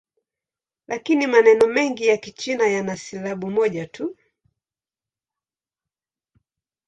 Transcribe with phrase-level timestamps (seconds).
[0.87, 4.17] Lakini maneno mengi ya Kichina yana silabi moja tu.